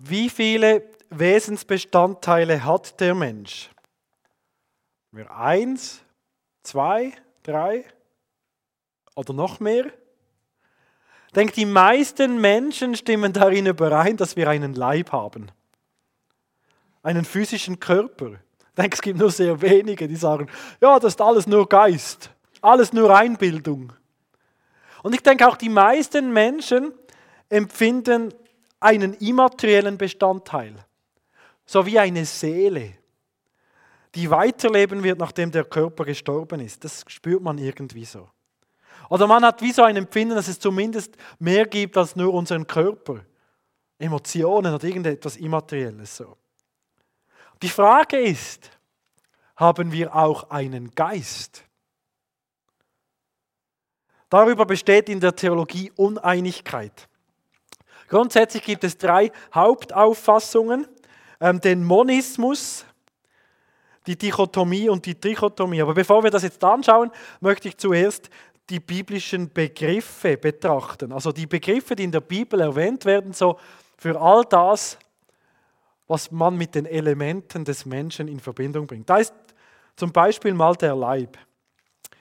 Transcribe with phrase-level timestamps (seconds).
[0.00, 3.68] Wie viele Wesensbestandteile hat der Mensch?
[5.10, 6.02] Wir eins,
[6.62, 7.84] zwei, drei
[9.16, 9.86] oder noch mehr?
[11.26, 15.50] Ich denke, die meisten Menschen stimmen darin überein, dass wir einen Leib haben.
[17.02, 18.34] Einen physischen Körper.
[18.34, 20.48] Ich denke, es gibt nur sehr wenige, die sagen,
[20.80, 22.30] ja, das ist alles nur Geist,
[22.60, 23.92] alles nur Einbildung.
[25.02, 26.94] Und ich denke, auch die meisten Menschen
[27.48, 28.32] empfinden
[28.80, 30.74] einen immateriellen Bestandteil,
[31.66, 32.94] so wie eine Seele,
[34.14, 36.82] die weiterleben wird, nachdem der Körper gestorben ist.
[36.84, 38.28] Das spürt man irgendwie so.
[39.10, 42.66] Oder man hat wie so ein Empfinden, dass es zumindest mehr gibt als nur unseren
[42.66, 43.24] Körper.
[43.98, 46.36] Emotionen oder irgendetwas Immaterielles so.
[47.62, 48.70] Die Frage ist,
[49.56, 51.64] haben wir auch einen Geist?
[54.28, 57.07] Darüber besteht in der Theologie Uneinigkeit.
[58.08, 60.86] Grundsätzlich gibt es drei Hauptauffassungen.
[61.40, 62.84] Ähm, den Monismus,
[64.06, 65.82] die Dichotomie und die Trichotomie.
[65.82, 68.30] Aber bevor wir das jetzt anschauen, möchte ich zuerst
[68.70, 71.12] die biblischen Begriffe betrachten.
[71.12, 73.58] Also die Begriffe, die in der Bibel erwähnt werden, so
[73.96, 74.98] für all das,
[76.06, 79.08] was man mit den Elementen des Menschen in Verbindung bringt.
[79.08, 79.34] Da ist
[79.96, 81.36] zum Beispiel mal der Leib.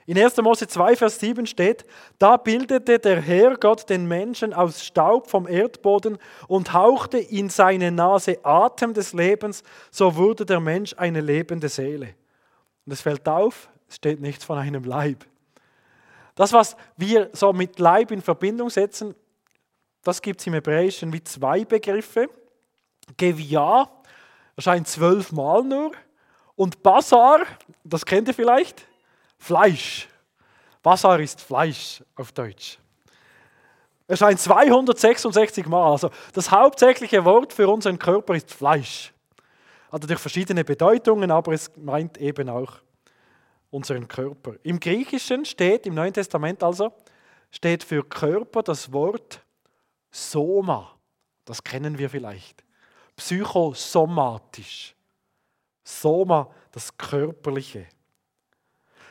[0.08, 0.38] In 1.
[0.38, 1.84] Mose 2, Vers 7 steht,
[2.18, 7.92] da bildete der Herr Gott den Menschen aus Staub vom Erdboden und hauchte in seine
[7.92, 12.16] Nase Atem des Lebens, so wurde der Mensch eine lebende Seele.
[12.86, 15.26] Und es fällt auf, es steht nichts von einem Leib.
[16.36, 19.14] Das, was wir so mit Leib in Verbindung setzen,
[20.04, 22.30] das gibt es im Hebräischen wie zwei Begriffe.
[23.18, 23.90] Gevia
[24.56, 25.92] erscheint zwölfmal nur.
[26.56, 27.42] Und Basar,
[27.84, 28.88] das kennt ihr vielleicht,
[29.38, 30.08] Fleisch.
[30.82, 32.80] Basar ist Fleisch auf Deutsch.
[34.08, 35.92] Erscheint 266 Mal.
[35.92, 39.14] Also das hauptsächliche Wort für unseren Körper ist Fleisch.
[39.92, 42.80] Hat natürlich verschiedene Bedeutungen, aber es meint eben auch
[43.70, 44.56] unseren Körper.
[44.64, 46.94] Im Griechischen steht, im Neuen Testament also,
[47.52, 49.42] steht für Körper das Wort
[50.12, 50.94] Soma.
[51.46, 52.64] Das kennen wir vielleicht.
[53.16, 54.96] Psychosomatisch.
[55.84, 57.88] Soma, das Körperliche.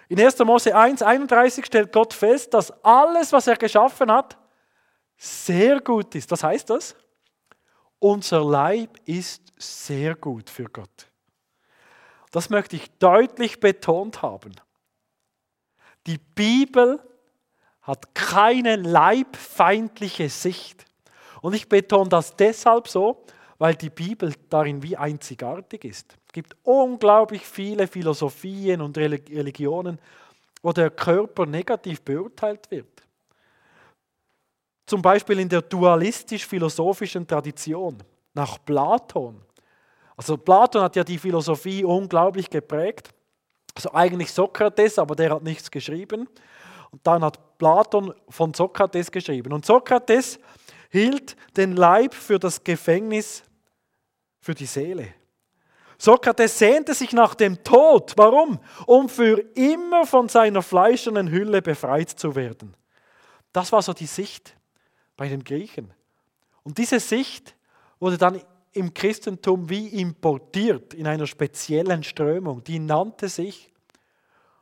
[0.09, 0.39] In 1.
[0.41, 4.37] Mose 1, 31 stellt Gott fest, dass alles, was er geschaffen hat,
[5.17, 6.31] sehr gut ist.
[6.31, 6.95] Was heißt das?
[7.99, 11.09] Unser Leib ist sehr gut für Gott.
[12.31, 14.53] Das möchte ich deutlich betont haben.
[16.07, 17.01] Die Bibel
[17.83, 20.85] hat keine leibfeindliche Sicht.
[21.41, 23.25] Und ich betone das deshalb so,
[23.59, 26.17] weil die Bibel darin wie einzigartig ist.
[26.37, 29.99] Gibt unglaublich viele Philosophien und Religionen,
[30.61, 33.03] wo der Körper negativ beurteilt wird.
[34.85, 37.97] Zum Beispiel in der dualistisch-philosophischen Tradition
[38.35, 39.41] nach Platon.
[40.15, 43.09] Also Platon hat ja die Philosophie unglaublich geprägt.
[43.75, 46.29] Also eigentlich Sokrates, aber der hat nichts geschrieben.
[46.91, 49.55] Und dann hat Platon von Sokrates geschrieben.
[49.55, 50.39] Und Sokrates
[50.91, 53.43] hielt den Leib für das Gefängnis
[54.39, 55.15] für die Seele.
[55.99, 58.13] Sokrates sehnte sich nach dem Tod.
[58.17, 58.59] Warum?
[58.87, 62.77] Um für immer von seiner fleischernen Hülle befreit zu werden.
[63.53, 64.55] Das war so die Sicht
[65.17, 65.93] bei den Griechen.
[66.63, 67.57] Und diese Sicht
[67.99, 68.41] wurde dann
[68.73, 72.63] im Christentum wie importiert in einer speziellen Strömung.
[72.65, 73.73] Die nannte sich,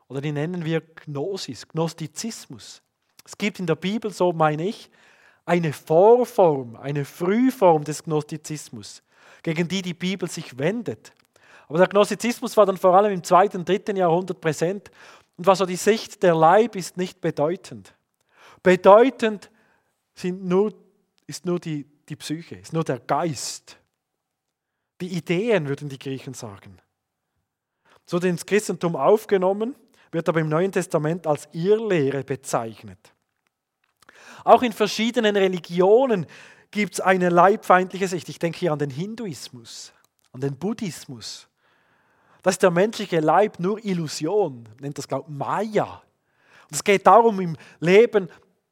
[0.06, 2.80] oder die nennen wir Gnosis, Gnostizismus.
[3.24, 4.90] Es gibt in der Bibel, so meine ich,
[5.44, 9.02] eine Vorform, eine Frühform des Gnostizismus,
[9.42, 11.12] gegen die die Bibel sich wendet.
[11.68, 14.90] Aber der Gnostizismus war dann vor allem im zweiten dritten Jahrhundert präsent
[15.36, 17.94] und war so die Sicht, der Leib ist nicht bedeutend.
[18.62, 19.50] Bedeutend
[20.14, 20.74] sind nur,
[21.26, 23.78] ist nur die, die Psyche, ist nur der Geist.
[25.00, 26.78] Die Ideen, würden die Griechen sagen.
[28.06, 29.74] So ins Christentum aufgenommen,
[30.12, 33.12] wird aber im Neuen Testament als Irrlehre bezeichnet.
[34.44, 36.26] Auch in verschiedenen Religionen
[36.70, 38.28] gibt es eine leibfeindliche Sicht.
[38.28, 39.92] Ich denke hier an den Hinduismus,
[40.32, 41.48] an den Buddhismus.
[42.44, 46.02] Das ist der menschliche Leib nur Illusion, nennt das, glaube Maya.
[46.64, 48.28] Und es geht darum im Leben,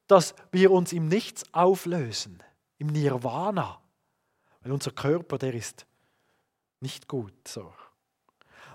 [0.07, 2.43] dass wir uns im Nichts auflösen,
[2.77, 3.81] im Nirvana.
[4.61, 5.87] Weil unser Körper, der ist
[6.81, 7.73] nicht gut so.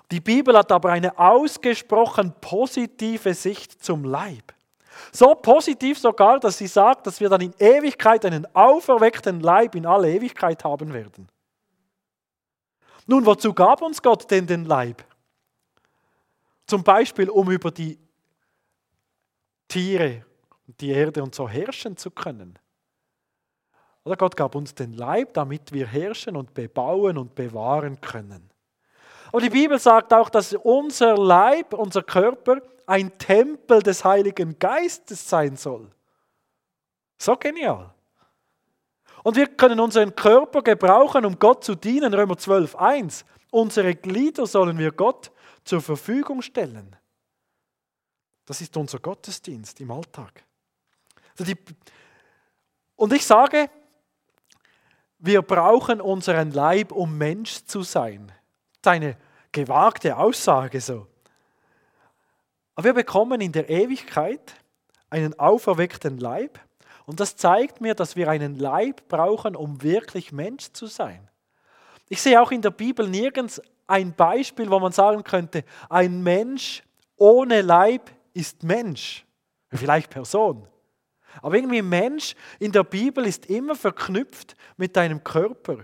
[0.10, 4.52] Die Bibel hat aber eine ausgesprochen positive Sicht zum Leib.
[5.12, 9.86] So positiv sogar, dass sie sagt, dass wir dann in Ewigkeit einen auferweckten Leib in
[9.86, 11.30] alle Ewigkeit haben werden.
[13.08, 15.04] Nun, wozu gab uns Gott denn den Leib?
[16.68, 17.98] Zum Beispiel, um über die
[19.70, 20.26] Tiere,
[20.80, 22.60] die Erde und so herrschen zu können.
[24.04, 28.50] Oder Gott gab uns den Leib, damit wir herrschen und bebauen und bewahren können.
[29.32, 35.28] Aber die Bibel sagt auch, dass unser Leib, unser Körper ein Tempel des Heiligen Geistes
[35.28, 35.92] sein soll.
[37.18, 37.94] So genial.
[39.28, 42.14] Und wir können unseren Körper gebrauchen, um Gott zu dienen.
[42.14, 43.26] Römer 12, 1.
[43.52, 45.34] Unsere Glieder sollen wir Gott
[45.66, 46.96] zur Verfügung stellen.
[48.46, 50.46] Das ist unser Gottesdienst im Alltag.
[51.38, 51.52] Also
[52.96, 53.70] und ich sage,
[55.20, 58.32] wir brauchen unseren Leib, um Mensch zu sein.
[58.82, 59.18] Das ist eine
[59.52, 61.06] gewagte Aussage so.
[62.76, 64.56] Aber wir bekommen in der Ewigkeit
[65.10, 66.62] einen auferweckten Leib
[67.08, 71.30] und das zeigt mir, dass wir einen Leib brauchen, um wirklich Mensch zu sein.
[72.10, 76.84] Ich sehe auch in der Bibel nirgends ein Beispiel, wo man sagen könnte, ein Mensch
[77.16, 79.26] ohne Leib ist Mensch.
[79.72, 80.68] Vielleicht Person.
[81.42, 85.78] Aber irgendwie Mensch in der Bibel ist immer verknüpft mit deinem Körper,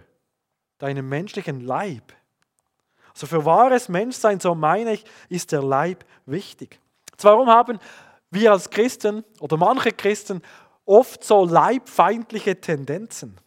[0.78, 2.12] deinem menschlichen Leib.
[3.14, 6.80] Also für wahres Menschsein, so meine ich, ist der Leib wichtig.
[7.22, 7.80] Warum haben
[8.34, 10.42] wir als Christen oder manche Christen
[10.86, 13.38] oft so leibfeindliche Tendenzen?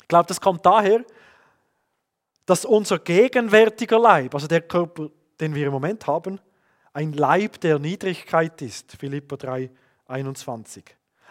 [0.00, 1.04] Ich glaube, das kommt daher,
[2.46, 5.08] dass unser gegenwärtiger Leib, also der Körper,
[5.40, 6.40] den wir im Moment haben,
[6.92, 8.92] ein Leib der Niedrigkeit ist.
[8.96, 9.70] Philippa 3,
[10.06, 10.84] 21.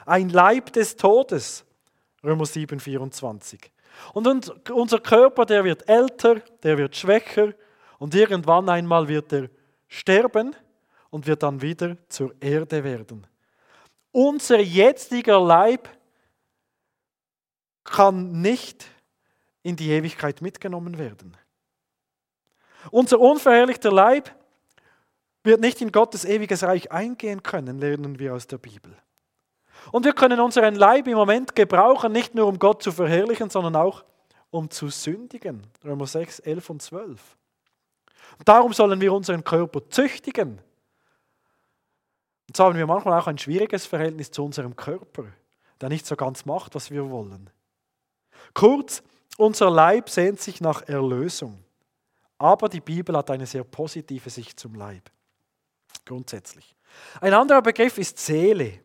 [0.05, 1.65] Ein Leib des Todes.
[2.23, 3.71] Römer 7, 24.
[4.13, 7.53] Und unser Körper, der wird älter, der wird schwächer
[7.99, 9.49] und irgendwann einmal wird er
[9.87, 10.55] sterben
[11.09, 13.27] und wird dann wieder zur Erde werden.
[14.11, 15.89] Unser jetziger Leib
[17.83, 18.85] kann nicht
[19.63, 21.37] in die Ewigkeit mitgenommen werden.
[22.89, 24.33] Unser unverherrlichter Leib
[25.43, 28.95] wird nicht in Gottes ewiges Reich eingehen können, lernen wir aus der Bibel.
[29.91, 33.75] Und wir können unseren Leib im Moment gebrauchen, nicht nur um Gott zu verherrlichen, sondern
[33.75, 34.03] auch
[34.51, 35.65] um zu sündigen.
[35.83, 37.37] Römer 6, 11 und 12.
[38.37, 40.61] Und darum sollen wir unseren Körper züchtigen.
[42.51, 45.23] Und so haben wir manchmal auch ein schwieriges Verhältnis zu unserem Körper,
[45.79, 47.49] der nicht so ganz macht, was wir wollen.
[48.53, 49.01] Kurz,
[49.37, 51.63] unser Leib sehnt sich nach Erlösung.
[52.37, 55.09] Aber die Bibel hat eine sehr positive Sicht zum Leib.
[56.03, 56.75] Grundsätzlich.
[57.21, 58.81] Ein anderer Begriff ist Seele.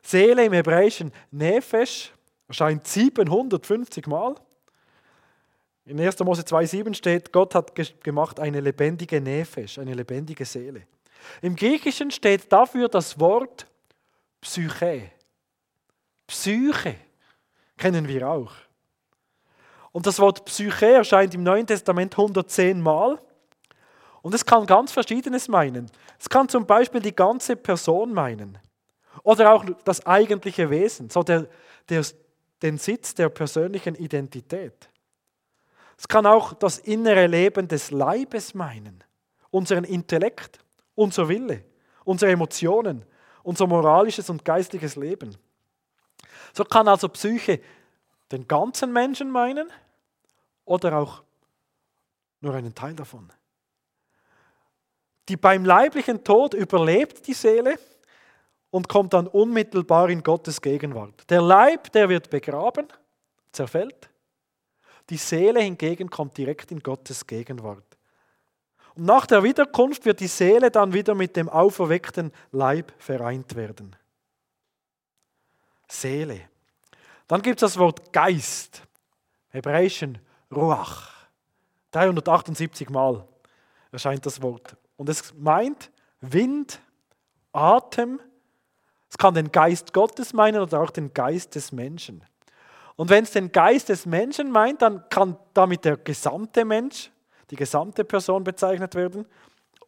[0.00, 2.14] Seele im Hebräischen Nefesh
[2.48, 4.36] erscheint 750 Mal.
[5.84, 6.18] In 1.
[6.20, 10.86] Mose 2,7 steht, Gott hat gemacht eine lebendige Nefesh, eine lebendige Seele.
[11.42, 13.66] Im Griechischen steht dafür das Wort
[14.40, 15.10] Psyche.
[16.26, 16.96] Psyche
[17.76, 18.52] kennen wir auch.
[19.92, 23.20] Und das Wort Psyche erscheint im Neuen Testament 110 Mal.
[24.22, 25.90] Und es kann ganz Verschiedenes meinen.
[26.18, 28.58] Es kann zum Beispiel die ganze Person meinen.
[29.22, 31.48] Oder auch das eigentliche Wesen, so der,
[31.88, 32.04] der,
[32.62, 34.88] den Sitz der persönlichen Identität.
[35.98, 39.02] Es kann auch das innere Leben des Leibes meinen,
[39.50, 40.60] unseren Intellekt,
[41.00, 41.64] unser Wille,
[42.04, 43.04] unsere Emotionen,
[43.42, 45.34] unser moralisches und geistliches Leben.
[46.52, 47.60] So kann also Psyche
[48.30, 49.70] den ganzen Menschen meinen
[50.66, 51.22] oder auch
[52.40, 53.32] nur einen Teil davon.
[55.28, 57.78] Die beim leiblichen Tod überlebt die Seele
[58.70, 61.28] und kommt dann unmittelbar in Gottes Gegenwart.
[61.30, 62.86] Der Leib, der wird begraben,
[63.52, 64.10] zerfällt.
[65.08, 67.89] Die Seele hingegen kommt direkt in Gottes Gegenwart.
[69.02, 73.96] Nach der Wiederkunft wird die Seele dann wieder mit dem auferweckten Leib vereint werden.
[75.88, 76.42] Seele.
[77.26, 78.82] Dann gibt es das Wort Geist,
[79.48, 80.18] hebräischen
[80.54, 81.12] Ruach.
[81.92, 83.26] 378 Mal
[83.90, 84.76] erscheint das Wort.
[84.98, 85.90] Und es meint
[86.20, 86.78] Wind,
[87.54, 88.20] Atem.
[89.08, 92.22] Es kann den Geist Gottes meinen oder auch den Geist des Menschen.
[92.96, 97.10] Und wenn es den Geist des Menschen meint, dann kann damit der gesamte Mensch,
[97.50, 99.26] die gesamte Person bezeichnet werden.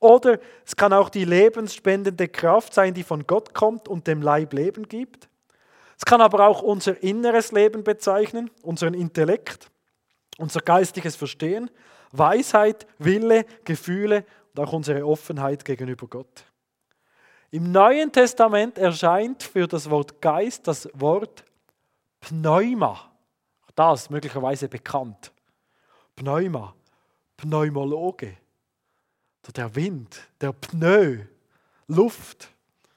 [0.01, 4.53] Oder es kann auch die lebensspendende Kraft sein, die von Gott kommt und dem Leib
[4.53, 5.29] Leben gibt.
[5.97, 9.71] Es kann aber auch unser inneres Leben bezeichnen, unseren Intellekt,
[10.39, 11.71] unser geistliches Verstehen,
[12.11, 16.45] Weisheit, Wille, Gefühle und auch unsere Offenheit gegenüber Gott.
[17.53, 21.45] Im Neuen Testament erscheint für das Wort Geist das Wort
[22.21, 23.13] Pneuma.
[23.75, 25.31] Das möglicherweise bekannt.
[26.17, 26.75] Pneuma,
[27.43, 28.37] Pneumologe.
[29.57, 31.19] Der Wind, der Pneu,
[31.89, 32.49] Luft.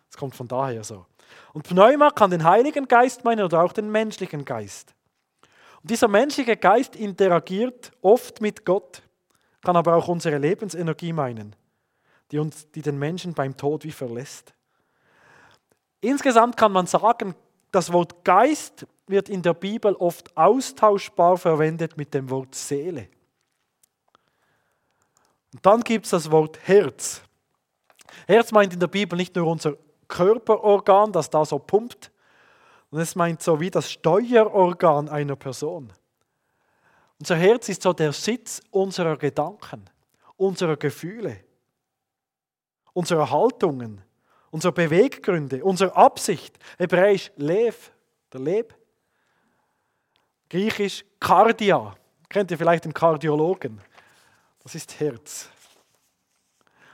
[0.10, 1.06] Das kommt von daher so.
[1.54, 4.94] Und Pneuma kann den Heiligen Geist meinen oder auch den menschlichen Geist.
[5.82, 9.02] Und dieser menschliche Geist interagiert oft mit Gott,
[9.64, 11.56] kann aber auch unsere Lebensenergie meinen,
[12.32, 14.54] die, uns, die den Menschen beim Tod wie verlässt.
[16.02, 17.34] Insgesamt kann man sagen,
[17.72, 23.10] das Wort Geist wird in der Bibel oft austauschbar verwendet mit dem Wort Seele.
[25.56, 27.22] Und dann gibt es das Wort Herz.
[28.28, 29.78] Herz meint in der Bibel nicht nur unser
[30.10, 32.12] Körperorgan, das da so pumpt,
[32.90, 35.94] und es meint so wie das Steuerorgan einer Person.
[37.22, 39.86] Unser Herz ist so der Sitz unserer Gedanken,
[40.36, 41.40] unserer Gefühle,
[42.92, 44.02] unserer Haltungen,
[44.52, 46.60] unserer Beweggründe, unserer Absicht.
[46.78, 47.92] Hebräisch Lev,
[48.34, 48.76] der Leb.
[50.50, 51.96] Griechisch Kardia.
[52.28, 53.80] Kennt ihr vielleicht den Kardiologen?
[54.66, 55.48] Das ist Herz.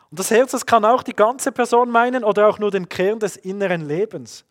[0.10, 3.18] Und das Herz, das kann auch die ganze Person meinen oder auch nur den Kern
[3.18, 4.44] des inneren Lebens.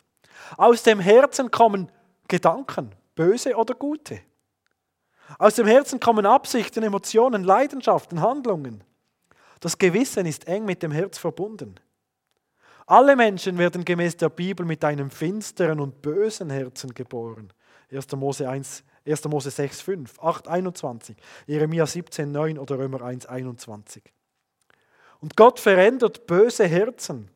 [0.57, 1.91] Aus dem Herzen kommen
[2.27, 4.21] Gedanken, böse oder gute.
[5.37, 8.83] Aus dem Herzen kommen Absichten, Emotionen, Leidenschaften, Handlungen.
[9.59, 11.75] Das Gewissen ist eng mit dem Herz verbunden.
[12.87, 17.53] Alle Menschen werden gemäß der Bibel mit einem finsteren und bösen Herzen geboren.
[17.91, 18.11] 1.
[18.13, 19.25] Mose 1, 1.
[19.25, 21.17] Mose 6, 5, 8, 21,
[21.47, 24.03] Jeremia 17, 9 oder Römer 1, 21.
[25.19, 27.29] Und Gott verändert böse Herzen,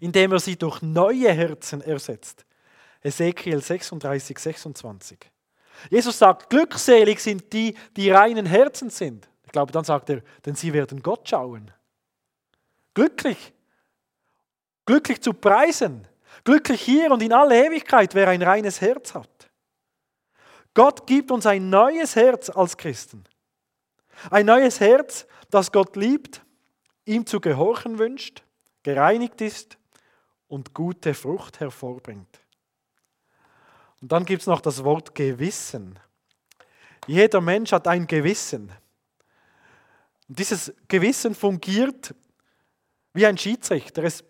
[0.00, 2.44] indem er sie durch neue Herzen ersetzt.
[3.02, 5.18] Ezekiel 36, 26.
[5.90, 9.28] Jesus sagt, glückselig sind die, die reinen Herzen sind.
[9.44, 11.70] Ich glaube, dann sagt er, denn sie werden Gott schauen.
[12.94, 13.52] Glücklich.
[14.84, 16.06] Glücklich zu preisen.
[16.44, 19.37] Glücklich hier und in alle Ewigkeit, wer ein reines Herz hat.
[20.78, 23.24] Gott gibt uns ein neues Herz als Christen.
[24.30, 26.40] Ein neues Herz, das Gott liebt
[27.04, 28.44] ihm zu gehorchen wünscht,
[28.84, 29.76] gereinigt ist
[30.46, 32.38] und gute Frucht hervorbringt.
[34.00, 35.98] Und dann gibt es noch das Wort Gewissen.
[37.08, 38.70] Jeder Mensch hat ein Gewissen.
[40.28, 42.14] Und dieses Gewissen fungiert
[43.14, 44.04] wie ein Schiedsrichter.
[44.04, 44.22] Es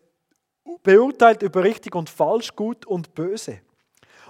[0.82, 3.60] beurteilt über richtig und falsch, gut und böse.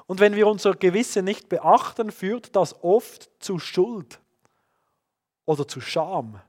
[0.09, 4.21] Und wenn wir unser Gewissen nicht beachten, führt das oft zu Schuld
[5.45, 6.41] oder zu Scham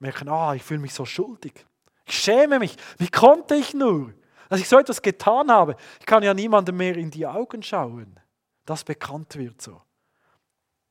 [0.00, 1.64] merken, ah, ich fühle mich so schuldig.
[2.06, 2.76] Ich schäme mich.
[2.98, 4.12] Wie konnte ich nur,
[4.48, 5.76] dass ich so etwas getan habe?
[6.00, 8.18] Ich kann ja niemandem mehr in die Augen schauen.
[8.66, 9.80] Das bekannt wird so.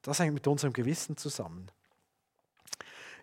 [0.01, 1.70] Das hängt mit unserem Gewissen zusammen.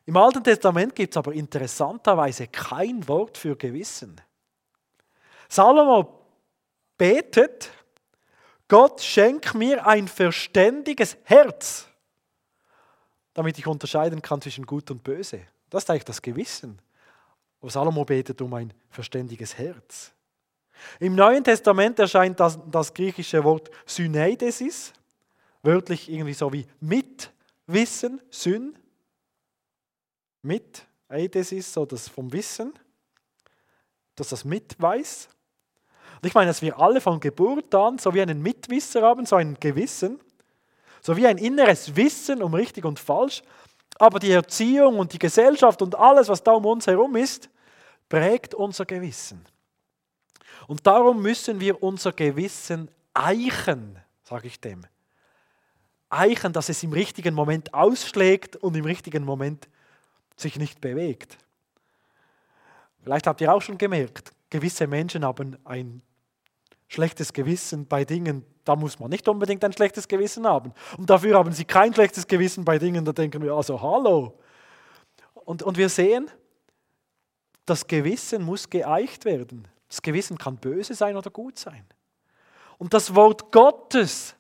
[0.05, 4.21] Im Alten Testament gibt es aber interessanterweise kein Wort für Gewissen.
[5.49, 6.27] Salomo
[6.99, 7.71] betet,
[8.69, 11.87] Gott schenk mir ein verständiges Herz,
[13.35, 15.43] damit ich unterscheiden kann zwischen Gut und Böse.
[15.71, 16.81] Das ist eigentlich das Gewissen.
[17.61, 20.13] Aber Salomo betet um ein verständiges Herz.
[21.01, 24.93] Im Neuen Testament erscheint das, das griechische Wort Syneidesis,
[25.63, 28.79] wörtlich irgendwie so wie Mitwissen, Syn.
[30.43, 32.73] Mit, Eidesis, so das vom Wissen,
[34.15, 35.29] dass das mitweiß.
[36.21, 39.37] Und ich meine, dass wir alle von Geburt an so wie einen Mitwisser haben, so
[39.37, 40.21] ein Gewissen,
[41.01, 43.43] so wie ein inneres Wissen um richtig und falsch,
[43.99, 47.49] aber die Erziehung und die Gesellschaft und alles, was da um uns herum ist,
[48.09, 49.45] prägt unser Gewissen.
[50.67, 54.85] Und darum müssen wir unser Gewissen eichen, sage ich dem.
[56.09, 59.69] Eichen, dass es im richtigen Moment ausschlägt und im richtigen Moment
[60.37, 61.39] sich nicht bewegt.
[63.03, 66.01] Vielleicht habt ihr auch schon gemerkt, gewisse Menschen haben ein
[66.89, 70.73] schlechtes Gewissen bei Dingen, da muss man nicht unbedingt ein schlechtes Gewissen haben.
[70.97, 74.39] Und dafür haben sie kein schlechtes Gewissen bei Dingen, da denken wir, also hallo.
[75.35, 76.31] Und, und wir sehen,
[77.67, 79.69] das Gewissen muss geeicht werden.
[79.89, 81.85] Das Gewissen kann böse sein oder gut sein.
[82.79, 84.35] Und das Wort Gottes,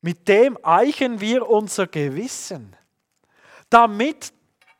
[0.00, 2.74] mit dem eichen wir unser Gewissen,
[3.70, 4.32] damit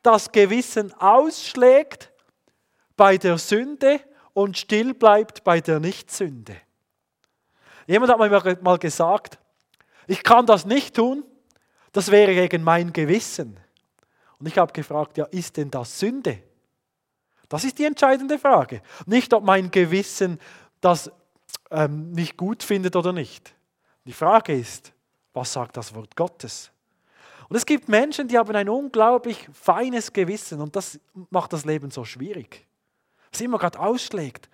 [0.03, 2.11] das Gewissen ausschlägt
[2.99, 4.01] bei der Sünde
[4.35, 6.57] und still bleibt bei der Nichtsünde.
[7.87, 9.39] Jemand hat mir mal gesagt,
[10.07, 11.25] ich kann das nicht tun,
[11.93, 13.59] das wäre gegen mein Gewissen.
[14.39, 16.43] Und ich habe gefragt, ja, ist denn das Sünde?
[17.49, 18.83] Das ist die entscheidende Frage.
[19.07, 20.39] Nicht, ob mein Gewissen
[20.83, 21.11] das
[21.71, 23.55] ähm, nicht gut findet oder nicht.
[24.05, 24.93] Die Frage ist,
[25.33, 26.71] was sagt das Wort Gottes?
[27.49, 31.01] Und es gibt Menschen, die haben ein unglaublich feines Gewissen und das
[31.31, 32.68] macht das Leben so schwierig.
[33.33, 34.49] Es immer gerade ausschlägt.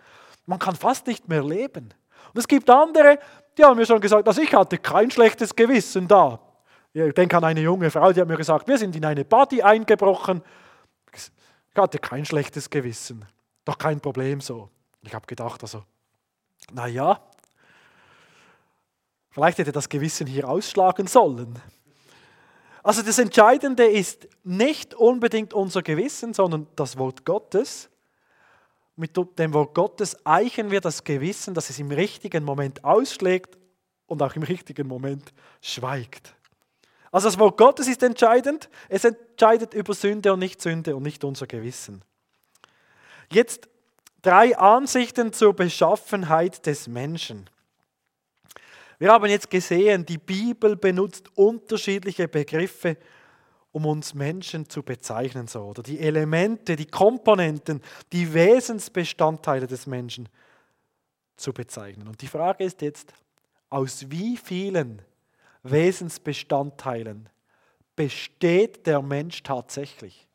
[0.46, 1.94] Man kann fast nicht mehr leben.
[2.32, 3.18] Und es gibt andere,
[3.56, 6.40] die haben mir schon gesagt, also ich hatte kein schlechtes Gewissen da.
[6.92, 9.62] Ich denke an eine junge Frau, die hat mir gesagt, wir sind in eine Party
[9.62, 10.42] eingebrochen.
[11.12, 11.30] Ich
[11.76, 13.24] hatte kein schlechtes Gewissen.
[13.64, 14.70] Doch kein Problem so.
[15.02, 15.82] Ich habe gedacht, also,
[16.72, 17.20] naja,
[19.30, 21.60] vielleicht hätte das Gewissen hier ausschlagen sollen.
[22.82, 27.88] Also das Entscheidende ist nicht unbedingt unser Gewissen, sondern das Wort Gottes.
[28.96, 33.58] Mit dem Wort Gottes eichen wir das Gewissen, dass es im richtigen Moment ausschlägt
[34.06, 36.34] und auch im richtigen Moment schweigt.
[37.10, 38.68] Also das Wort Gottes ist entscheidend.
[38.88, 42.02] Es entscheidet über Sünde und nicht Sünde und nicht unser Gewissen.
[43.30, 43.68] Jetzt
[44.22, 47.48] drei Ansichten zur Beschaffenheit des Menschen.
[48.98, 52.96] Wir haben jetzt gesehen, die Bibel benutzt unterschiedliche Begriffe,
[53.74, 60.28] um uns Menschen zu bezeichnen, so, oder die Elemente, die Komponenten, die Wesensbestandteile des Menschen
[61.36, 62.06] zu bezeichnen.
[62.06, 63.12] Und die Frage ist jetzt,
[63.70, 65.02] aus wie vielen
[65.64, 67.28] Wesensbestandteilen
[67.96, 70.28] besteht der Mensch tatsächlich?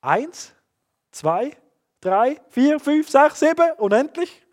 [0.00, 0.54] Eins,
[1.10, 1.56] zwei,
[2.00, 4.46] drei, vier, fünf, sechs, sieben, unendlich?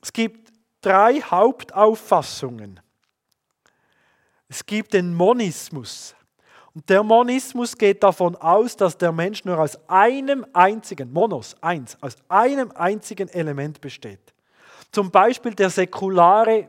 [0.00, 2.78] Es gibt drei Hauptauffassungen
[4.50, 6.14] es gibt den Monismus.
[6.74, 11.96] Und der Monismus geht davon aus, dass der Mensch nur aus einem einzigen, Monos, eins,
[12.00, 14.34] aus einem einzigen Element besteht.
[14.90, 16.68] Zum Beispiel der säkulare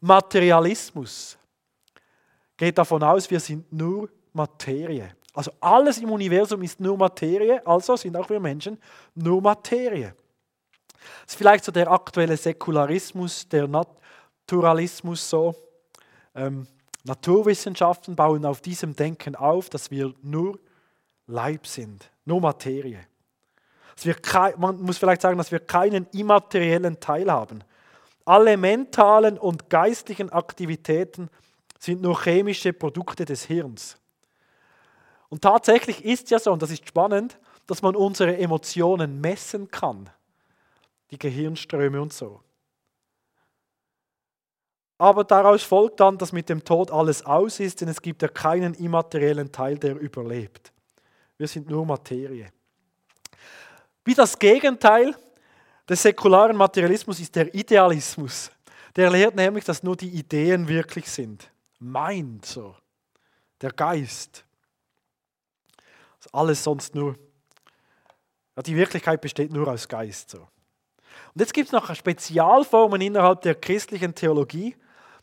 [0.00, 1.36] Materialismus
[2.56, 5.14] geht davon aus, wir sind nur Materie.
[5.34, 8.78] Also alles im Universum ist nur Materie, also sind auch wir Menschen
[9.14, 10.14] nur Materie.
[11.24, 15.54] Das ist vielleicht so der aktuelle Säkularismus, der Naturalismus so.
[16.34, 16.66] Ähm,
[17.04, 20.58] Naturwissenschaften bauen auf diesem Denken auf, dass wir nur
[21.26, 23.06] Leib sind, nur Materie.
[24.56, 27.64] man muss vielleicht sagen, dass wir keinen immateriellen Teil haben.
[28.24, 31.28] Alle mentalen und geistlichen Aktivitäten
[31.78, 33.96] sind nur chemische Produkte des Hirns.
[35.28, 40.10] Und tatsächlich ist ja so, und das ist spannend, dass man unsere Emotionen messen kann,
[41.10, 42.40] die Gehirnströme und so.
[44.98, 48.28] Aber daraus folgt dann, dass mit dem Tod alles aus ist, denn es gibt ja
[48.28, 50.72] keinen immateriellen Teil, der überlebt.
[51.36, 52.48] Wir sind nur Materie.
[54.04, 55.14] Wie das Gegenteil
[55.88, 58.50] des säkularen Materialismus ist der Idealismus.
[58.94, 61.50] Der lehrt nämlich, dass nur die Ideen wirklich sind.
[61.78, 62.76] Meint so.
[63.60, 64.44] Der Geist.
[66.18, 67.16] Also alles sonst nur.
[68.56, 70.30] Ja, die Wirklichkeit besteht nur aus Geist.
[70.30, 70.38] So.
[70.38, 74.76] Und jetzt gibt es noch Spezialformen innerhalb der christlichen Theologie,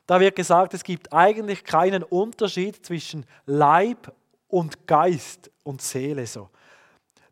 [0.10, 4.12] da wird gesagt, es gibt eigentlich keinen Unterschied zwischen Leib
[4.48, 6.50] und Geist und Seele so.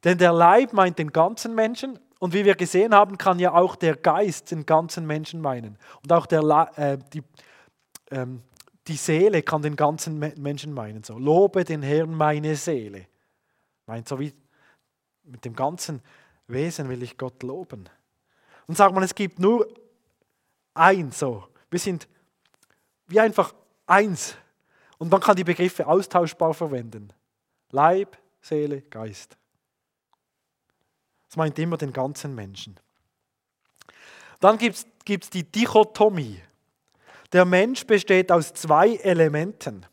[0.04, 3.76] Denn der Leib meint den ganzen Menschen und wie wir gesehen haben, kann ja auch
[3.76, 5.80] der Geist den ganzen Menschen meinen.
[6.04, 6.44] Und auch der,
[6.76, 7.24] äh, die,
[8.12, 8.44] ähm,
[8.88, 11.04] die Seele kann den ganzen Menschen meinen.
[11.04, 13.08] So, lobe den Herrn meine Seele.
[13.88, 14.32] Meint so wie
[15.24, 16.00] mit dem ganzen
[16.46, 17.90] Wesen will ich Gott loben.
[18.68, 19.68] Und sagt man, es gibt nur
[20.76, 21.44] eins so.
[21.72, 22.08] Wir sind
[23.08, 23.54] wie einfach
[23.86, 24.36] eins.
[24.98, 27.14] Und man kann die Begriffe austauschbar verwenden.
[27.72, 29.38] Leib, Seele, Geist.
[31.28, 32.80] Das meint immer den ganzen Menschen.
[34.40, 34.76] Dann gibt
[35.08, 36.42] es die Dichotomie.
[37.34, 39.86] Der Mensch besteht aus zwei Elementen.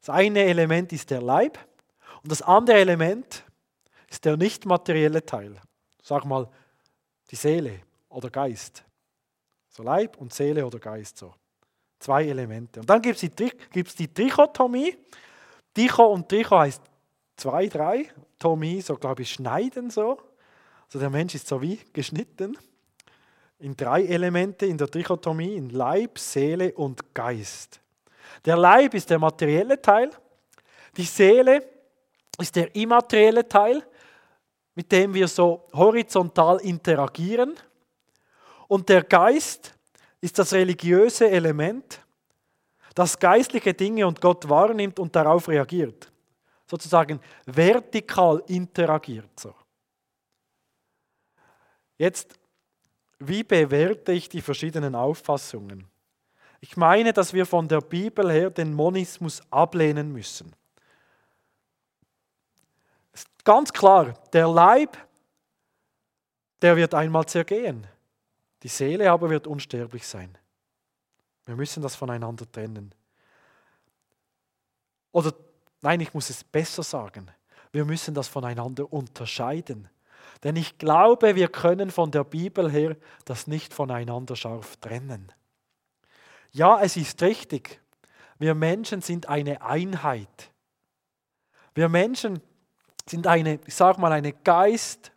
[0.00, 1.58] Das eine Element ist der Leib
[2.22, 3.44] und das andere Element
[4.08, 5.60] ist der nicht materielle Teil.
[6.02, 6.48] Sag mal,
[7.30, 8.84] die Seele oder Geist.
[9.68, 11.34] So Leib und Seele oder Geist so.
[12.06, 12.78] Zwei Elemente.
[12.78, 14.96] Und dann gibt es die, gibt's die Trichotomie.
[15.76, 16.80] Dicho und Tricho heißt
[17.36, 18.08] zwei, drei.
[18.38, 20.16] Tomie, so glaube ich, schneiden so.
[20.84, 22.56] Also der Mensch ist so wie geschnitten
[23.58, 27.80] in drei Elemente in der Trichotomie, in Leib, Seele und Geist.
[28.44, 30.10] Der Leib ist der materielle Teil,
[30.96, 31.68] die Seele
[32.38, 33.82] ist der immaterielle Teil,
[34.76, 37.56] mit dem wir so horizontal interagieren.
[38.68, 39.75] Und der Geist
[40.20, 42.00] ist das religiöse Element,
[42.94, 46.10] das geistliche Dinge und Gott wahrnimmt und darauf reagiert.
[46.68, 49.38] Sozusagen vertikal interagiert.
[49.38, 49.54] So.
[51.98, 52.38] Jetzt,
[53.18, 55.86] wie bewerte ich die verschiedenen Auffassungen?
[56.60, 60.54] Ich meine, dass wir von der Bibel her den Monismus ablehnen müssen.
[63.44, 64.96] Ganz klar, der Leib,
[66.60, 67.86] der wird einmal zergehen.
[68.66, 70.36] Die Seele aber wird unsterblich sein.
[71.44, 72.92] Wir müssen das voneinander trennen.
[75.12, 75.32] Oder
[75.82, 77.30] nein, ich muss es besser sagen.
[77.70, 79.88] Wir müssen das voneinander unterscheiden.
[80.42, 85.30] Denn ich glaube, wir können von der Bibel her das nicht voneinander scharf trennen.
[86.50, 87.80] Ja, es ist richtig.
[88.36, 90.50] Wir Menschen sind eine Einheit.
[91.72, 92.42] Wir Menschen
[93.08, 95.12] sind eine, ich sage mal, eine Geist,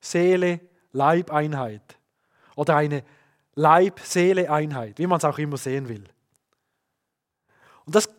[0.00, 0.60] Seele,
[0.92, 1.99] Leibeinheit
[2.60, 3.02] oder eine
[3.54, 6.04] Leib-Seele-Einheit, wie man es auch immer sehen will.
[7.86, 8.10] Und das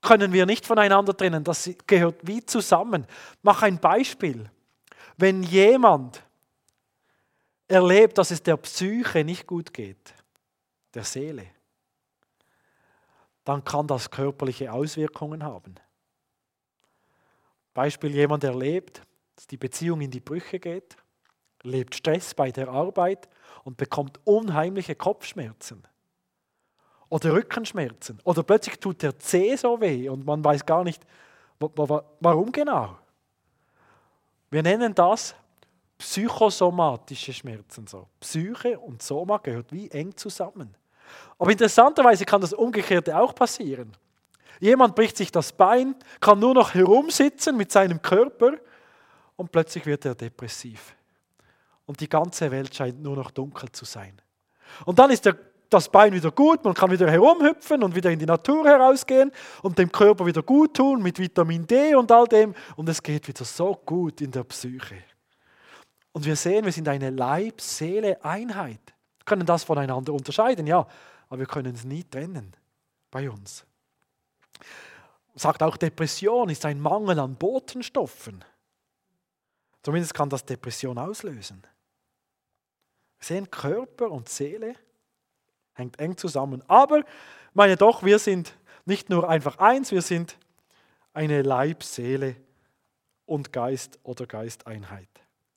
[0.00, 3.08] können wir nicht voneinander trennen, das gehört wie zusammen.
[3.42, 4.48] Mach ein Beispiel.
[5.16, 6.22] wenn jemand
[7.68, 10.14] erlebt, dass es der Psyche nicht gut geht,
[10.94, 11.46] der Seele,
[13.44, 15.74] dann kann das körperliche Auswirkungen haben.
[17.74, 19.02] Beispiel, jemand erlebt,
[19.34, 20.96] dass die Beziehung in die Brüche geht,
[21.62, 23.28] lebt Stress bei der Arbeit
[23.64, 25.82] und bekommt unheimliche Kopfschmerzen
[27.08, 31.02] oder Rückenschmerzen oder plötzlich tut der Zeh so weh und man weiß gar nicht,
[31.58, 32.98] warum genau.
[34.50, 35.34] Wir nennen das
[35.98, 37.86] psychosomatische Schmerzen.
[37.86, 38.08] So.
[38.18, 40.74] Psyche und Soma gehört wie eng zusammen.
[41.38, 43.96] Aber interessanterweise kann das Umgekehrte auch passieren.
[44.58, 48.52] Jemand bricht sich das Bein, kann nur noch herumsitzen mit seinem Körper
[49.36, 50.96] und plötzlich wird er depressiv.
[51.86, 54.20] Und die ganze Welt scheint nur noch dunkel zu sein.
[54.84, 55.36] Und dann ist der,
[55.68, 59.78] das Bein wieder gut, man kann wieder herumhüpfen und wieder in die Natur herausgehen und
[59.78, 62.54] dem Körper wieder gut tun mit Vitamin D und all dem.
[62.76, 65.02] Und es geht wieder so gut in der Psyche.
[66.12, 68.80] Und wir sehen, wir sind eine Leib-Seele-Einheit.
[69.18, 70.86] Wir können das voneinander unterscheiden, ja,
[71.28, 72.54] aber wir können es nie trennen
[73.10, 73.64] bei uns.
[75.34, 78.44] Sagt auch, Depression ist ein Mangel an Botenstoffen.
[79.82, 81.62] Zumindest kann das Depression auslösen.
[83.24, 84.74] Sehen, Körper und Seele
[85.74, 86.62] hängt eng zusammen.
[86.68, 87.02] Aber,
[87.54, 88.54] meine doch, wir sind
[88.84, 90.36] nicht nur einfach eins, wir sind
[91.12, 92.36] eine Leib, Seele
[93.26, 95.08] und Geist oder Geisteinheit.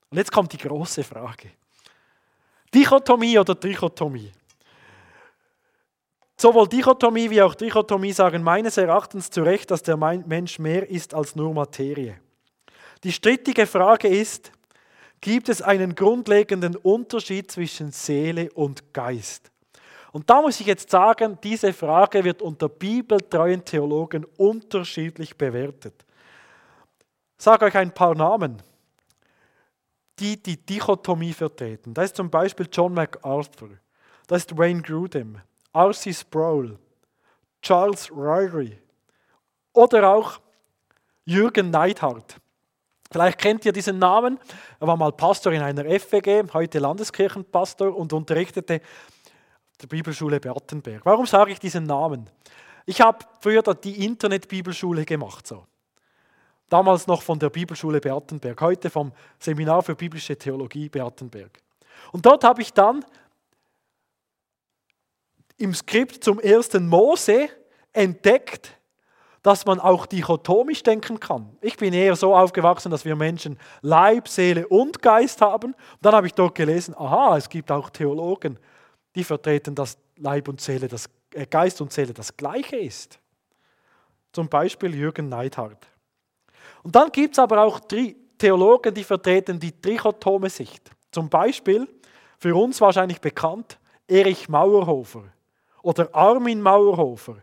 [0.10, 1.52] Und jetzt kommt die große Frage.
[2.74, 4.32] Dichotomie oder Trichotomie?
[6.38, 11.14] Sowohl Dichotomie wie auch Trichotomie sagen meines Erachtens zu Recht, dass der Mensch mehr ist
[11.14, 12.20] als nur Materie.
[13.04, 14.52] Die strittige Frage ist,
[15.22, 19.52] gibt es einen grundlegenden Unterschied zwischen Seele und Geist?
[20.12, 26.06] Und da muss ich jetzt sagen, diese Frage wird unter bibeltreuen Theologen unterschiedlich bewertet.
[27.38, 28.62] Ich sage euch ein paar Namen,
[30.18, 31.94] die die Dichotomie vertreten.
[31.94, 33.72] Da ist zum Beispiel John MacArthur,
[34.28, 35.42] da ist Wayne Grudem,
[35.74, 36.14] R.C.
[36.14, 36.80] Sproul,
[37.62, 38.78] Charles Ryrie
[39.74, 40.40] oder auch
[41.26, 42.40] Jürgen Neidhardt.
[43.12, 44.40] Vielleicht kennt ihr diesen Namen.
[44.80, 48.82] Er war mal Pastor in einer FWG, heute Landeskirchenpastor und unterrichtete
[49.82, 51.06] der Bibelschule Bertenberg.
[51.06, 52.30] Warum sage ich diesen Namen?
[52.86, 55.48] Ich habe früher die Internet-Bibelschule gemacht.
[55.48, 55.66] So.
[56.70, 61.60] Damals noch von der Bibelschule Bertenberg, heute vom Seminar für biblische Theologie Bertenberg.
[62.12, 63.06] Und dort habe ich dann
[65.58, 67.50] im Skript zum ersten Mose
[67.94, 68.75] entdeckt,
[69.46, 71.56] dass man auch dichotomisch denken kann.
[71.62, 75.74] Ich bin eher so aufgewachsen, dass wir Menschen Leib, Seele und Geist haben.
[75.74, 78.58] Und dann habe ich dort gelesen, aha, es gibt auch Theologen,
[79.14, 83.20] die vertreten, dass Leib und Seele, das, äh, Geist und Seele das gleiche ist.
[84.34, 85.86] Zum Beispiel Jürgen Neidhardt.
[86.82, 87.80] Und dann gibt es aber auch
[88.40, 90.90] Theologen, die vertreten die trichotome Sicht.
[91.12, 91.88] Zum Beispiel,
[92.40, 93.78] für uns wahrscheinlich bekannt,
[94.08, 95.26] Erich Mauerhofer
[95.84, 97.36] oder Armin Mauerhofer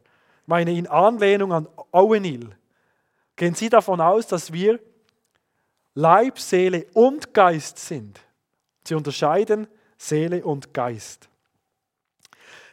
[0.47, 2.51] meine in Anlehnung an Owenil,
[3.37, 4.79] gehen Sie davon aus, dass wir
[5.95, 8.21] Leib, Seele und Geist sind.
[8.85, 11.29] Sie unterscheiden Seele und Geist.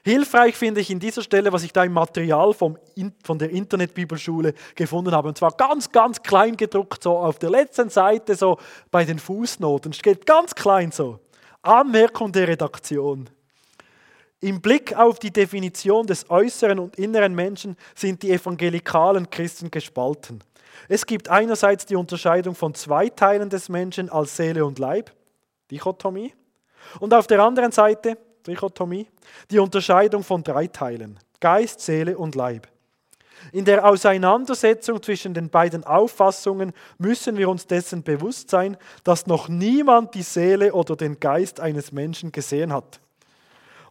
[0.03, 2.77] Hilfreich finde ich in dieser Stelle, was ich da im Material vom,
[3.23, 5.27] von der Internetbibelschule gefunden habe.
[5.27, 8.57] Und zwar ganz, ganz klein gedruckt, so auf der letzten Seite, so
[8.91, 9.93] bei den Fußnoten.
[9.93, 11.19] Steht ganz klein so.
[11.61, 13.29] Anmerkung der Redaktion.
[14.41, 20.41] Im Blick auf die Definition des äußeren und inneren Menschen sind die evangelikalen Christen gespalten.
[20.87, 25.11] Es gibt einerseits die Unterscheidung von zwei Teilen des Menschen als Seele und Leib,
[25.69, 26.33] Dichotomie,
[27.01, 29.07] und auf der anderen Seite, Trichotomie,
[29.51, 32.69] die Unterscheidung von drei Teilen, Geist, Seele und Leib.
[33.51, 39.49] In der Auseinandersetzung zwischen den beiden Auffassungen müssen wir uns dessen bewusst sein, dass noch
[39.49, 43.01] niemand die Seele oder den Geist eines Menschen gesehen hat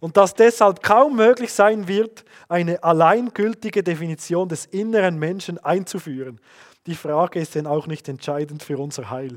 [0.00, 6.40] und dass deshalb kaum möglich sein wird, eine alleingültige Definition des inneren Menschen einzuführen.
[6.86, 9.36] Die Frage ist denn auch nicht entscheidend für unser Heil.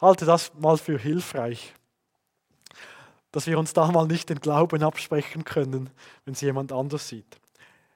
[0.00, 1.74] Halte das mal für hilfreich,
[3.32, 5.90] dass wir uns da mal nicht den Glauben absprechen können,
[6.24, 7.38] wenn es jemand anders sieht.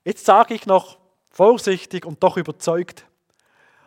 [0.04, 0.98] Jetzt sage ich noch
[1.30, 3.04] vorsichtig und doch überzeugt,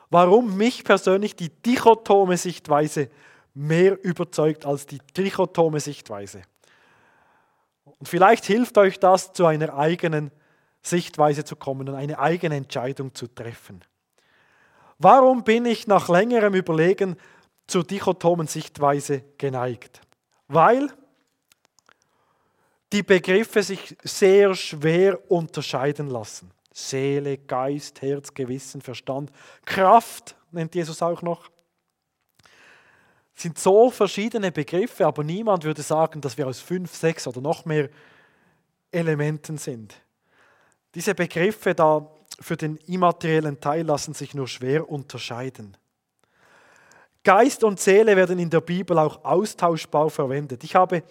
[0.09, 3.09] warum mich persönlich die dichotome Sichtweise
[3.53, 6.41] mehr überzeugt als die trichotome Sichtweise.
[7.99, 10.31] Und vielleicht hilft euch das, zu einer eigenen
[10.81, 13.81] Sichtweise zu kommen und eine eigene Entscheidung zu treffen.
[14.97, 17.15] Warum bin ich nach längerem Überlegen
[17.67, 20.01] zur dichotomen Sichtweise geneigt?
[20.47, 20.89] Weil
[22.91, 26.51] die Begriffe sich sehr schwer unterscheiden lassen.
[26.73, 29.31] Seele, Geist, Herz, Gewissen, Verstand,
[29.65, 31.49] Kraft nennt Jesus auch noch.
[33.41, 37.65] Sind so verschiedene Begriffe, aber niemand würde sagen, dass wir aus fünf, sechs oder noch
[37.65, 37.89] mehr
[38.91, 39.95] Elementen sind.
[40.93, 42.07] Diese Begriffe da
[42.39, 45.75] für den immateriellen Teil lassen sich nur schwer unterscheiden.
[47.23, 50.63] Geist und Seele werden in der Bibel auch austauschbar verwendet.
[50.63, 51.01] Ich habe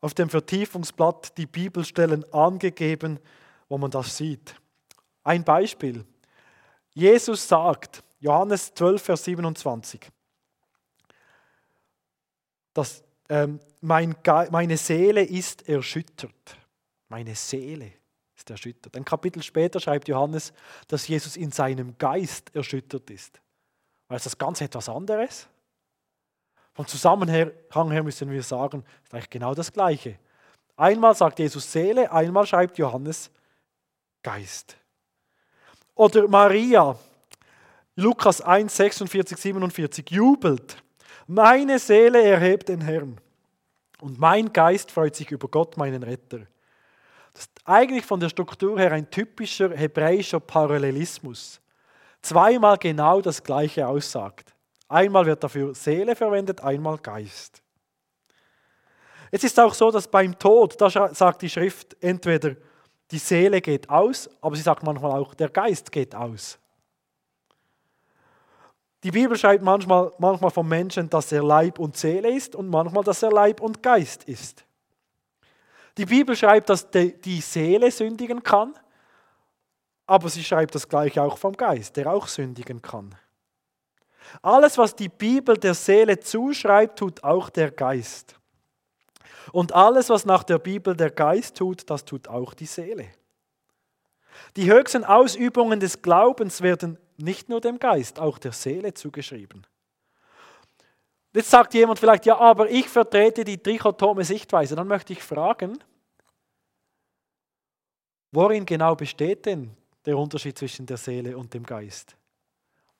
[0.00, 3.18] auf dem Vertiefungsblatt die Bibelstellen angegeben,
[3.68, 4.54] wo man das sieht.
[5.24, 6.04] Ein Beispiel.
[6.92, 10.08] Jesus sagt, Johannes 12, Vers 27,
[12.74, 14.14] dass ähm, mein
[14.50, 16.58] meine Seele ist erschüttert.
[17.08, 17.92] Meine Seele
[18.36, 18.96] ist erschüttert.
[18.96, 20.52] Ein Kapitel später schreibt Johannes,
[20.88, 23.40] dass Jesus in seinem Geist erschüttert ist.
[24.08, 25.48] Weil ist das ganz etwas anderes?
[26.74, 30.18] Vom Zusammenhang her müssen wir sagen, ist eigentlich genau das Gleiche.
[30.76, 33.30] Einmal sagt Jesus Seele, einmal schreibt Johannes
[34.22, 34.76] Geist.
[35.94, 36.98] Oder Maria,
[37.94, 40.82] Lukas 1, 46, 47, jubelt.
[41.26, 43.18] Meine Seele erhebt den Herrn
[44.00, 46.40] und mein Geist freut sich über Gott, meinen Retter.
[47.32, 51.60] Das ist eigentlich von der Struktur her ein typischer hebräischer Parallelismus.
[52.22, 54.54] Zweimal genau das Gleiche aussagt.
[54.88, 57.62] Einmal wird dafür Seele verwendet, einmal Geist.
[59.30, 62.54] Es ist auch so, dass beim Tod, da sagt die Schrift entweder
[63.10, 66.58] die Seele geht aus, aber sie sagt manchmal auch, der Geist geht aus.
[69.04, 73.04] Die Bibel schreibt manchmal, manchmal vom Menschen, dass er Leib und Seele ist und manchmal,
[73.04, 74.64] dass er Leib und Geist ist.
[75.98, 78.74] Die Bibel schreibt, dass die Seele sündigen kann,
[80.06, 83.14] aber sie schreibt das gleiche auch vom Geist, der auch sündigen kann.
[84.40, 88.36] Alles, was die Bibel der Seele zuschreibt, tut auch der Geist.
[89.52, 93.08] Und alles, was nach der Bibel der Geist tut, das tut auch die Seele.
[94.56, 99.66] Die höchsten Ausübungen des Glaubens werden nicht nur dem Geist, auch der Seele zugeschrieben.
[101.32, 104.76] Jetzt sagt jemand vielleicht, ja, aber ich vertrete die trichotome Sichtweise.
[104.76, 105.82] Dann möchte ich fragen,
[108.30, 112.16] worin genau besteht denn der Unterschied zwischen der Seele und dem Geist?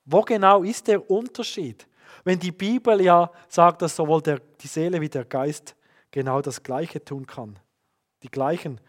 [0.03, 1.87] Wo genau ist der Unterschied?
[2.25, 5.75] Wenn die Bibel ja sagt, dass sowohl der, die Seele wie der Geist
[6.11, 7.57] genau das Gleiche tun kann,
[8.21, 8.81] die gleichen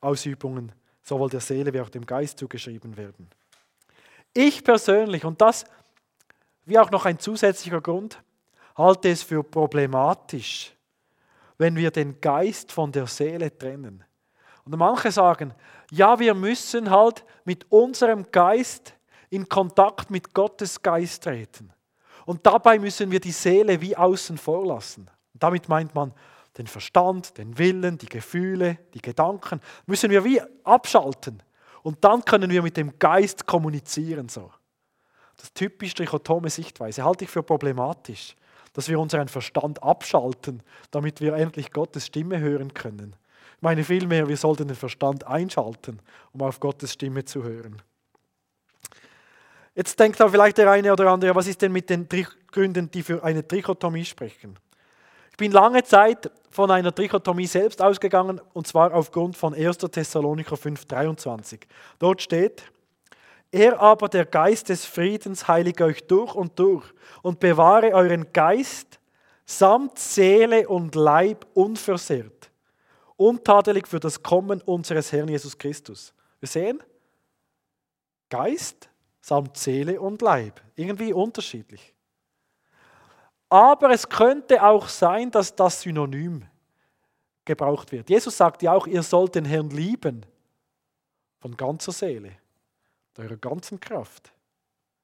[0.00, 3.28] Ausübungen sowohl der Seele wie auch dem Geist zugeschrieben werden.
[4.32, 5.64] Ich persönlich, und das
[6.70, 8.22] wie auch noch ein zusätzlicher Grund,
[8.76, 10.72] halte es für problematisch,
[11.58, 14.04] wenn wir den Geist von der Seele trennen.
[14.64, 15.52] Und manche sagen,
[15.90, 18.94] ja, wir müssen halt mit unserem Geist
[19.30, 21.72] in Kontakt mit Gottes Geist treten.
[22.24, 25.10] Und dabei müssen wir die Seele wie außen vor lassen.
[25.34, 26.12] Und damit meint man
[26.56, 31.42] den Verstand, den Willen, die Gefühle, die Gedanken, müssen wir wie abschalten.
[31.82, 34.28] Und dann können wir mit dem Geist kommunizieren.
[34.28, 34.50] So.
[35.36, 38.36] Das typisch trichotome Sichtweise halte ich für problematisch,
[38.72, 43.16] dass wir unseren Verstand abschalten, damit wir endlich Gottes Stimme hören können.
[43.56, 46.00] Ich meine vielmehr, wir sollten den Verstand einschalten,
[46.32, 47.82] um auf Gottes Stimme zu hören.
[49.74, 52.06] Jetzt denkt auch vielleicht der eine oder andere, was ist denn mit den
[52.50, 54.58] Gründen, die für eine Trichotomie sprechen?
[55.40, 59.78] Bin lange Zeit von einer Trichotomie selbst ausgegangen, und zwar aufgrund von 1.
[59.78, 61.60] Thessalonicher 5,23.
[61.98, 62.62] Dort steht,
[63.50, 66.84] er aber, der Geist des Friedens, heilige euch durch und durch
[67.22, 69.00] und bewahre euren Geist
[69.46, 72.50] samt Seele und Leib unversehrt,
[73.16, 76.12] untadelig für das Kommen unseres Herrn Jesus Christus.
[76.38, 76.82] Wir sehen,
[78.28, 78.90] Geist
[79.22, 80.60] samt Seele und Leib.
[80.76, 81.94] Irgendwie unterschiedlich.
[83.50, 86.46] Aber es könnte auch sein, dass das Synonym
[87.44, 88.08] gebraucht wird.
[88.08, 90.24] Jesus sagt ja auch, ihr sollt den Herrn lieben
[91.40, 92.40] von ganzer Seele
[93.20, 94.32] eurer ganzen Kraft,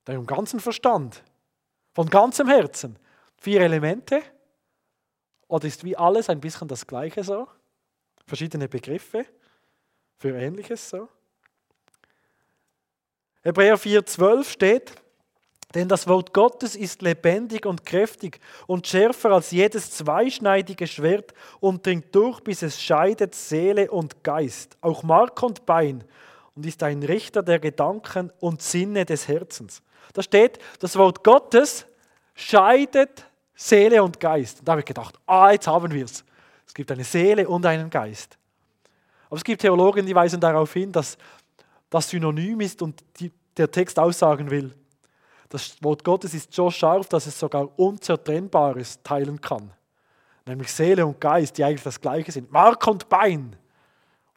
[0.04, 1.22] deinem ganzen Verstand,
[1.92, 2.98] von ganzem Herzen.
[3.38, 4.22] Vier Elemente?
[5.48, 7.46] Oder ist wie alles ein bisschen das Gleiche so?
[8.26, 9.26] Verschiedene Begriffe
[10.16, 11.08] für Ähnliches so?
[13.42, 14.92] Hebräer 4,12 steht,
[15.74, 21.84] denn das Wort Gottes ist lebendig und kräftig und schärfer als jedes zweischneidige Schwert und
[21.84, 26.04] dringt durch, bis es scheidet Seele und Geist, auch Mark und Bein
[26.54, 29.82] und ist ein Richter der Gedanken und Sinne des Herzens.
[30.14, 31.86] Da steht, das Wort Gottes
[32.34, 34.60] scheidet Seele und Geist.
[34.60, 36.24] Und da habe ich gedacht, ah, jetzt haben wir es.
[36.66, 38.38] Es gibt eine Seele und einen Geist.
[39.26, 41.18] Aber es gibt Theologen, die weisen darauf hin, dass
[41.90, 44.74] das Synonym ist und die, der Text aussagen will,
[45.48, 49.72] das Wort Gottes ist so scharf, dass es sogar Unzertrennbares teilen kann.
[50.44, 52.50] Nämlich Seele und Geist, die eigentlich das Gleiche sind.
[52.50, 53.56] Mark und Bein.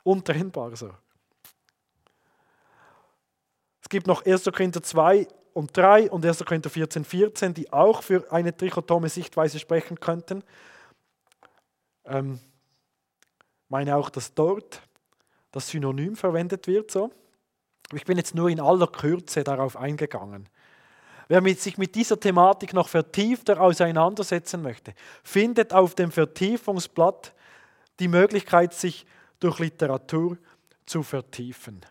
[0.03, 0.91] Untrennbar so.
[3.81, 4.43] Es gibt noch 1.
[4.45, 6.45] Korinther 2 und 3 und 1.
[6.45, 10.43] Korinther 14, 14, die auch für eine trichotome Sichtweise sprechen könnten.
[12.05, 12.39] Ähm,
[13.67, 14.81] meine auch, dass dort
[15.51, 16.91] das Synonym verwendet wird.
[16.91, 17.11] So.
[17.93, 20.47] Ich bin jetzt nur in aller Kürze darauf eingegangen.
[21.31, 27.35] Wer sich mit dieser Thematik noch vertiefter auseinandersetzen möchte, findet auf dem Vertiefungsblatt
[27.99, 29.05] die Möglichkeit, sich
[29.39, 30.39] durch Literatur
[30.87, 31.85] zu vertiefen.